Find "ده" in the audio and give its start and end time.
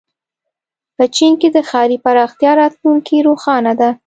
3.79-3.89